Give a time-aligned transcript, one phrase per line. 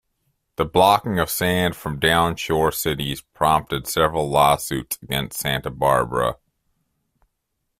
[0.55, 6.37] The blocking of sand from downshore cities prompted several lawsuits against Santa Barbara.